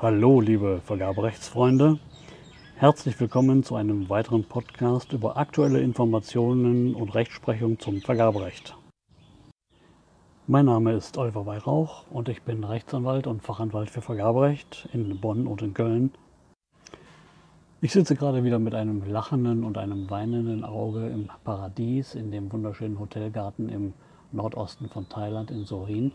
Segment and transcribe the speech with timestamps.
[0.00, 1.98] Hallo, liebe Vergaberechtsfreunde.
[2.76, 8.76] Herzlich willkommen zu einem weiteren Podcast über aktuelle Informationen und Rechtsprechung zum Vergaberecht.
[10.46, 15.48] Mein Name ist Oliver Weihrauch und ich bin Rechtsanwalt und Fachanwalt für Vergaberecht in Bonn
[15.48, 16.12] und in Köln.
[17.80, 22.52] Ich sitze gerade wieder mit einem lachenden und einem weinenden Auge im Paradies in dem
[22.52, 23.94] wunderschönen Hotelgarten im
[24.30, 26.12] Nordosten von Thailand in Sorin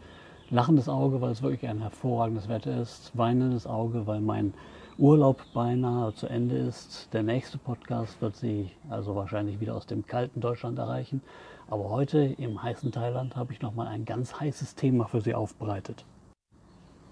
[0.50, 4.54] lachendes Auge, weil es wirklich ein hervorragendes Wetter ist, weinendes Auge, weil mein
[4.98, 7.10] Urlaub beinahe zu Ende ist.
[7.14, 11.22] Der nächste Podcast wird Sie also wahrscheinlich wieder aus dem kalten Deutschland erreichen.
[11.68, 16.06] Aber heute im heißen Thailand habe ich nochmal ein ganz heißes Thema für Sie aufbereitet.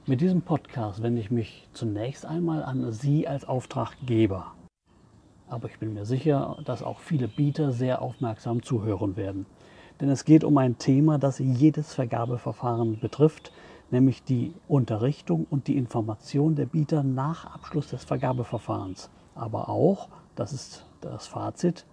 [0.05, 4.53] Mit diesem Podcast wende ich mich zunächst einmal an Sie als Auftraggeber.
[5.47, 9.45] Aber ich bin mir sicher, dass auch viele Bieter sehr aufmerksam zuhören werden
[10.01, 13.51] denn es geht um ein Thema, das jedes Vergabeverfahren betrifft,
[13.91, 19.11] nämlich die Unterrichtung und die Information der Bieter nach Abschluss des Vergabeverfahrens.
[19.35, 21.85] Aber auch, das ist das Fazit,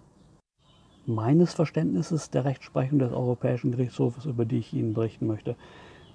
[1.05, 5.55] meines Verständnisses der Rechtsprechung des Europäischen Gerichtshofes, über die ich Ihnen berichten möchte,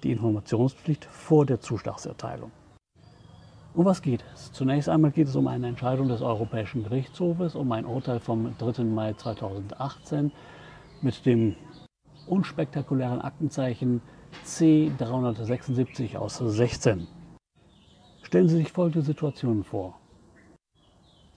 [0.03, 2.51] die Informationspflicht vor der Zuschlagserteilung.
[3.73, 4.51] Um was geht es?
[4.53, 8.83] Zunächst einmal geht es um eine Entscheidung des Europäischen Gerichtshofes, um ein Urteil vom 3.
[8.83, 10.31] Mai 2018
[11.01, 11.55] mit dem
[12.27, 14.01] unspektakulären Aktenzeichen
[14.45, 17.07] C376 aus 16.
[18.23, 19.99] Stellen Sie sich folgende Situation vor.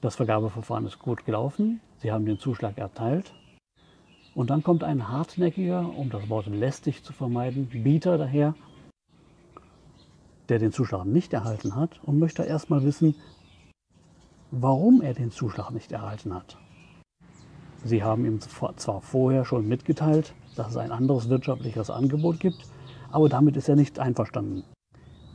[0.00, 3.34] Das Vergabeverfahren ist gut gelaufen, Sie haben den Zuschlag erteilt
[4.34, 8.54] und dann kommt ein hartnäckiger, um das Wort lästig zu vermeiden, Bieter daher,
[10.48, 13.16] der den Zuschlag nicht erhalten hat und möchte erstmal wissen,
[14.50, 16.56] warum er den Zuschlag nicht erhalten hat.
[17.84, 22.66] Sie haben ihm zwar vorher schon mitgeteilt, dass es ein anderes wirtschaftliches Angebot gibt,
[23.10, 24.64] aber damit ist er nicht einverstanden.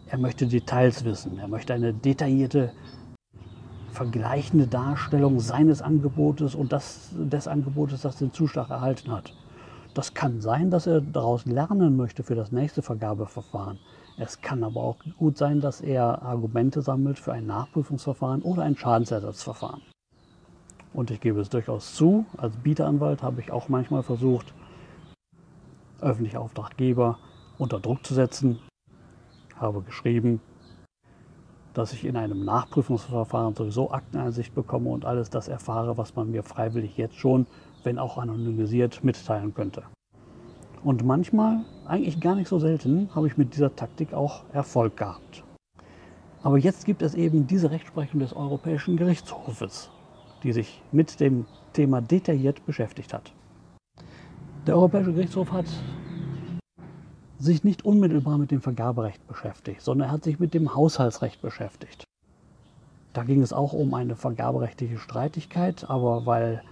[0.07, 2.71] Er möchte Details wissen, er möchte eine detaillierte,
[3.91, 9.33] vergleichende Darstellung seines Angebotes und das, des Angebotes, das den Zuschlag erhalten hat.
[9.93, 13.77] Das kann sein, dass er daraus lernen möchte für das nächste Vergabeverfahren.
[14.17, 18.75] Es kann aber auch gut sein, dass er Argumente sammelt für ein Nachprüfungsverfahren oder ein
[18.75, 19.81] Schadensersatzverfahren.
[20.93, 24.53] Und ich gebe es durchaus zu, als Bieteranwalt habe ich auch manchmal versucht,
[26.03, 27.17] öffentliche Auftraggeber
[27.57, 28.59] unter Druck zu setzen.
[29.55, 30.41] Habe geschrieben,
[31.73, 36.43] dass ich in einem Nachprüfungsverfahren sowieso Akteneinsicht bekomme und alles das erfahre, was man mir
[36.43, 37.47] freiwillig jetzt schon,
[37.83, 39.83] wenn auch anonymisiert, mitteilen könnte.
[40.83, 45.43] Und manchmal, eigentlich gar nicht so selten, habe ich mit dieser Taktik auch Erfolg gehabt.
[46.43, 49.89] Aber jetzt gibt es eben diese Rechtsprechung des Europäischen Gerichtshofes
[50.43, 53.31] die sich mit dem Thema detailliert beschäftigt hat.
[54.65, 55.65] Der Europäische Gerichtshof hat
[57.37, 62.05] sich nicht unmittelbar mit dem Vergaberecht beschäftigt, sondern er hat sich mit dem Haushaltsrecht beschäftigt.
[63.11, 66.63] Da ging es auch um eine vergaberechtliche Streitigkeit, aber weil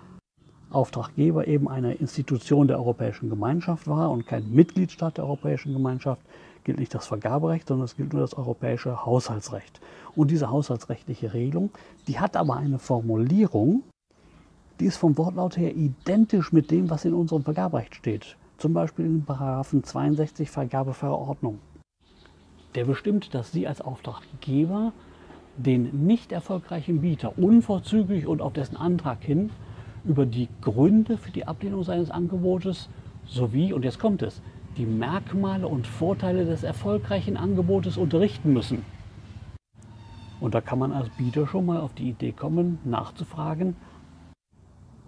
[0.70, 6.22] Auftraggeber eben eine Institution der Europäischen Gemeinschaft war und kein Mitgliedstaat der Europäischen Gemeinschaft,
[6.64, 9.82] gilt nicht das Vergaberecht, sondern es gilt nur das europäische Haushaltsrecht.
[10.16, 11.72] Und diese haushaltsrechtliche Regelung,
[12.08, 13.84] die hat aber eine Formulierung,
[14.82, 18.36] die ist vom Wortlaut her identisch mit dem, was in unserem Vergaberecht steht.
[18.58, 21.60] Zum Beispiel in Paragraphen 62 Vergabeverordnung.
[22.74, 24.92] Der bestimmt, dass Sie als Auftraggeber
[25.56, 29.52] den nicht erfolgreichen Bieter unverzüglich und auf dessen Antrag hin
[30.04, 32.90] über die Gründe für die Ablehnung seines Angebotes
[33.28, 34.42] sowie, und jetzt kommt es,
[34.78, 38.84] die Merkmale und Vorteile des erfolgreichen Angebotes unterrichten müssen.
[40.40, 43.76] Und da kann man als Bieter schon mal auf die Idee kommen, nachzufragen,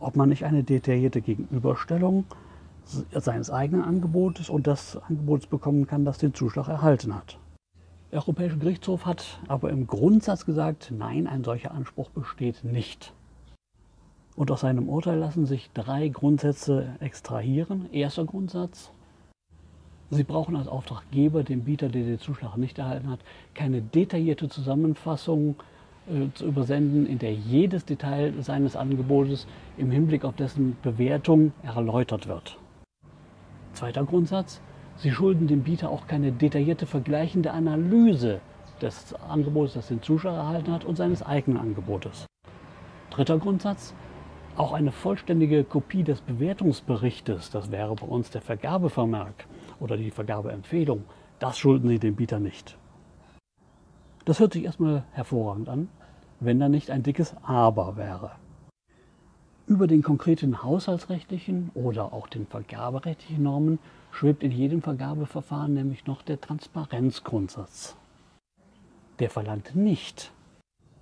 [0.04, 2.26] ob man nicht eine detaillierte Gegenüberstellung
[2.86, 7.38] seines eigenen Angebotes und des Angebots bekommen kann, das den Zuschlag erhalten hat.
[8.12, 13.14] Der Europäische Gerichtshof hat aber im Grundsatz gesagt, nein, ein solcher Anspruch besteht nicht.
[14.36, 17.92] Und aus seinem Urteil lassen sich drei Grundsätze extrahieren.
[17.92, 18.92] Erster Grundsatz,
[20.10, 23.20] Sie brauchen als Auftraggeber dem Bieter, der den Zuschlag nicht erhalten hat,
[23.56, 25.56] keine detaillierte Zusammenfassung
[26.34, 29.48] zu übersenden, in der jedes Detail seines Angebotes
[29.78, 32.58] im Hinblick auf dessen Bewertung erläutert wird.
[33.74, 34.62] Zweiter Grundsatz,
[34.96, 38.42] Sie schulden dem Bieter auch keine detaillierte vergleichende Analyse
[38.82, 42.28] des Angebots, das den Zuschlag erhalten hat, und seines eigenen Angebotes.
[43.10, 43.96] Dritter Grundsatz,
[44.56, 49.48] auch eine vollständige Kopie des Bewertungsberichtes, das wäre bei uns der Vergabevermerk,
[49.80, 51.06] oder die Vergabeempfehlung,
[51.40, 52.78] das schulden Sie dem Bieter nicht.
[54.26, 55.90] Das hört sich erstmal hervorragend an,
[56.40, 58.32] wenn da nicht ein dickes Aber wäre.
[59.68, 63.80] Über den konkreten haushaltsrechtlichen oder auch den vergaberechtlichen Normen
[64.12, 67.96] schwebt in jedem Vergabeverfahren nämlich noch der Transparenzgrundsatz.
[69.20, 70.32] der verlangt nicht,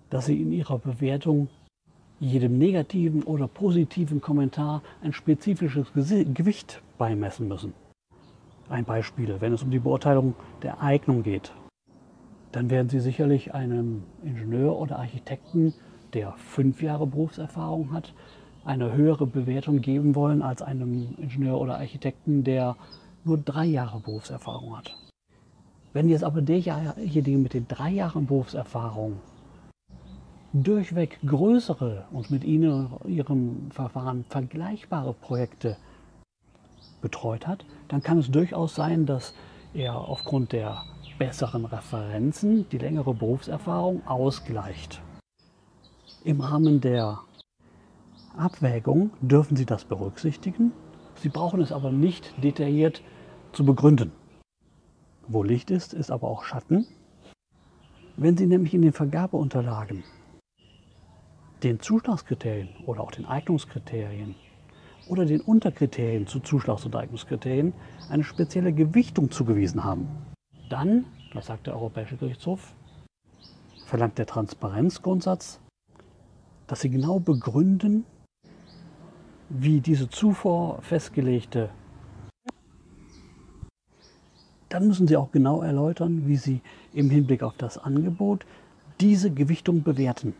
[0.09, 1.47] dass Sie in Ihrer Bewertung
[2.19, 7.73] jedem negativen oder positiven Kommentar ein spezifisches Gewicht beimessen müssen.
[8.69, 11.51] Ein Beispiel, wenn es um die Beurteilung der Eignung geht,
[12.51, 15.73] dann werden Sie sicherlich einem Ingenieur oder Architekten,
[16.13, 18.13] der fünf Jahre Berufserfahrung hat,
[18.65, 22.75] eine höhere Bewertung geben wollen als einem Ingenieur oder Architekten, der
[23.23, 24.95] nur drei Jahre Berufserfahrung hat.
[25.93, 29.19] Wenn jetzt aber derjenige mit den drei Jahren Berufserfahrung
[30.53, 35.77] durchweg größere und mit ihnen ihrem Verfahren vergleichbare Projekte
[37.01, 39.33] betreut hat, dann kann es durchaus sein, dass
[39.73, 40.83] er aufgrund der
[41.21, 45.03] besseren Referenzen die längere Berufserfahrung ausgleicht.
[46.23, 47.19] Im Rahmen der
[48.35, 50.71] Abwägung dürfen Sie das berücksichtigen.
[51.13, 53.03] Sie brauchen es aber nicht detailliert
[53.51, 54.11] zu begründen.
[55.27, 56.87] Wo Licht ist, ist aber auch Schatten.
[58.17, 60.03] Wenn Sie nämlich in den Vergabeunterlagen
[61.61, 64.33] den Zuschlagskriterien oder auch den Eignungskriterien
[65.07, 67.73] oder den Unterkriterien zu Zuschlags- und Eignungskriterien
[68.09, 70.30] eine spezielle Gewichtung zugewiesen haben,
[70.71, 72.73] dann, das sagt der Europäische Gerichtshof,
[73.85, 75.59] verlangt der Transparenzgrundsatz,
[76.67, 78.05] dass Sie genau begründen,
[79.49, 81.69] wie diese zuvor festgelegte,
[84.69, 86.61] dann müssen Sie auch genau erläutern, wie Sie
[86.93, 88.45] im Hinblick auf das Angebot
[89.01, 90.33] diese Gewichtung bewerten.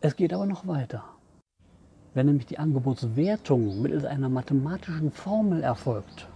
[0.00, 1.02] Es geht aber noch weiter.
[2.12, 6.28] Wenn nämlich die Angebotswertung mittels einer mathematischen Formel erfolgt,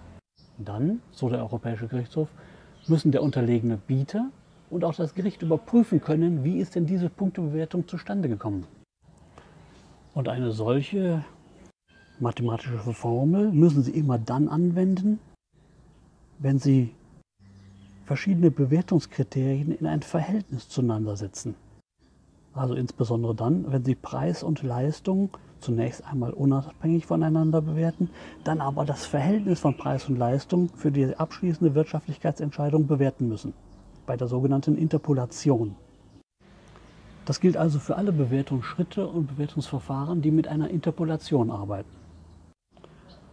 [0.59, 2.29] dann, so der Europäische Gerichtshof,
[2.87, 4.31] müssen der unterlegene Bieter
[4.71, 8.67] und auch das Gericht überprüfen können, wie ist denn diese Punktebewertung zustande gekommen.
[10.15, 11.25] Und eine solche
[12.21, 15.21] mathematische Formel müssen Sie immer dann anwenden,
[16.39, 16.95] wenn Sie
[18.05, 21.55] verschiedene Bewertungskriterien in ein Verhältnis zueinander setzen.
[22.55, 25.31] Also insbesondere dann, wenn Sie Preis und Leistung
[25.61, 28.11] zunächst einmal unabhängig voneinander bewerten,
[28.45, 33.55] dann aber das Verhältnis von Preis und Leistung für die abschließende Wirtschaftlichkeitsentscheidung bewerten müssen,
[34.07, 35.77] bei der sogenannten Interpolation.
[37.25, 41.91] Das gilt also für alle Bewertungsschritte und Bewertungsverfahren, die mit einer Interpolation arbeiten.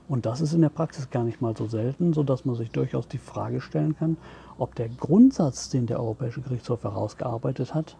[0.07, 3.07] Und das ist in der Praxis gar nicht mal so selten, sodass man sich durchaus
[3.07, 4.17] die Frage stellen kann,
[4.57, 7.97] ob der Grundsatz, den der Europäische Gerichtshof herausgearbeitet hat,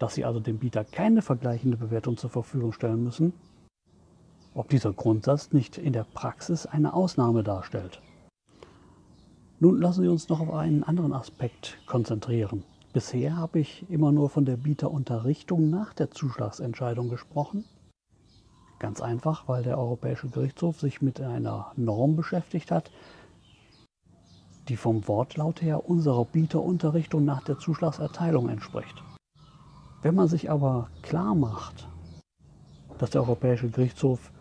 [0.00, 3.32] dass sie also dem Bieter keine vergleichende Bewertung zur Verfügung stellen müssen,
[4.54, 8.00] ob dieser Grundsatz nicht in der Praxis eine Ausnahme darstellt.
[9.60, 12.64] Nun lassen Sie uns noch auf einen anderen Aspekt konzentrieren.
[12.94, 17.66] Bisher habe ich immer nur von der Bieterunterrichtung nach der Zuschlagsentscheidung gesprochen.
[18.78, 22.90] Ganz einfach, weil der Europäische Gerichtshof sich mit einer Norm beschäftigt hat,
[24.68, 29.02] die vom Wortlaut her unserer Bieterunterrichtung nach der Zuschlagserteilung entspricht.
[30.02, 31.86] Wenn man sich aber klar macht,
[32.98, 34.32] dass der Europäische Gerichtshof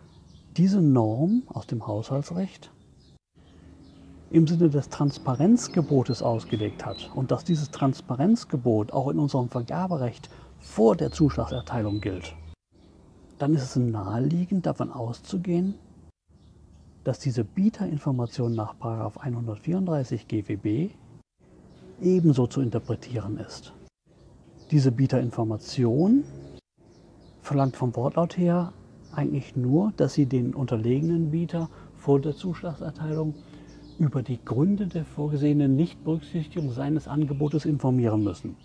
[0.55, 2.71] diese Norm aus dem Haushaltsrecht
[4.31, 10.29] im Sinne des Transparenzgebotes ausgelegt hat und dass dieses Transparenzgebot auch in unserem Vergaberecht
[10.59, 12.35] vor der Zuschlagserteilung gilt,
[13.37, 15.75] dann ist es naheliegend davon auszugehen,
[17.03, 20.91] dass diese Bieterinformation nach 134 GWB
[22.01, 23.73] ebenso zu interpretieren ist.
[24.71, 26.23] Diese Bieterinformation
[27.41, 28.71] verlangt vom Wortlaut her
[29.11, 33.33] eigentlich nur, dass Sie den unterlegenen Bieter vor der Zuschlagserteilung
[33.97, 38.57] über die Gründe der vorgesehenen Nichtberücksichtigung seines Angebotes informieren müssen.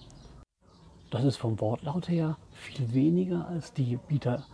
[1.11, 4.45] Das ist vom Wortlaut her viel weniger als die Bieter.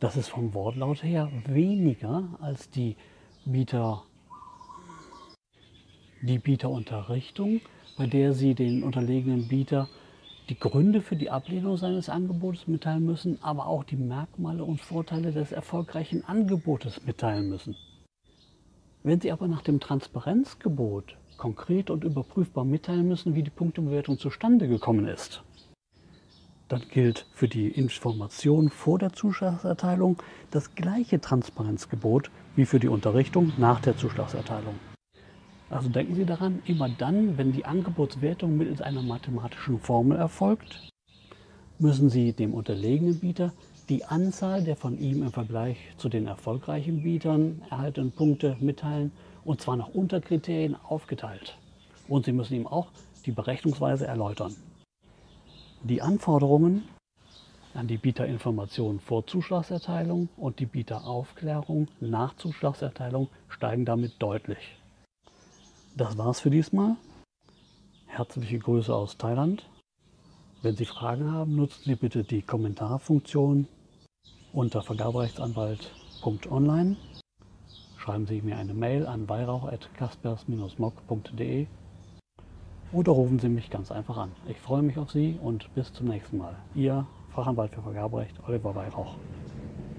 [0.00, 2.96] Das ist vom Wortlaut her weniger als die
[3.44, 4.04] Bieter,
[6.22, 7.60] die Bieterunterrichtung,
[7.96, 9.88] bei der Sie den unterlegenen Bieter
[10.48, 15.32] die Gründe für die Ablehnung seines Angebotes mitteilen müssen, aber auch die Merkmale und Vorteile
[15.32, 17.76] des erfolgreichen Angebotes mitteilen müssen.
[19.02, 24.68] Wenn Sie aber nach dem Transparenzgebot konkret und überprüfbar mitteilen müssen, wie die Punktebewertung zustande
[24.68, 25.42] gekommen ist,
[26.68, 33.52] dann gilt für die Information vor der Zuschlagserteilung das gleiche Transparenzgebot wie für die Unterrichtung
[33.58, 34.74] nach der Zuschlagserteilung.
[35.68, 40.90] Also denken Sie daran, immer dann, wenn die Angebotswertung mittels einer mathematischen Formel erfolgt,
[41.78, 43.52] müssen Sie dem unterlegenen Bieter
[43.88, 49.12] die Anzahl der von ihm im Vergleich zu den erfolgreichen Bietern erhaltenen Punkte mitteilen
[49.44, 51.56] und zwar nach Unterkriterien aufgeteilt.
[52.08, 52.88] Und Sie müssen ihm auch
[53.26, 54.54] die Berechnungsweise erläutern.
[55.82, 56.84] Die Anforderungen
[57.74, 64.76] an die Bieterinformation vor Zuschlagserteilung und die Bieteraufklärung nach Zuschlagserteilung steigen damit deutlich.
[65.96, 66.96] Das war's für diesmal.
[68.04, 69.66] Herzliche Grüße aus Thailand.
[70.60, 73.66] Wenn Sie Fragen haben, nutzen Sie bitte die Kommentarfunktion
[74.52, 76.98] unter vergaberechtsanwalt.online.
[77.96, 81.66] Schreiben Sie mir eine Mail an weihrauch.kaspers-mock.de
[82.92, 84.32] oder rufen Sie mich ganz einfach an.
[84.48, 86.56] Ich freue mich auf Sie und bis zum nächsten Mal.
[86.74, 89.14] Ihr Fachanwalt für Vergaberecht Oliver Weihrauch.